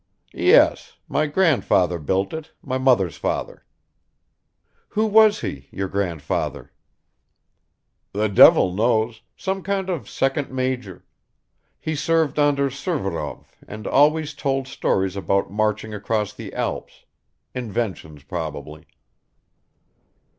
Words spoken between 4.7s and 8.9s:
"Who was he, your grandfather?" "The devil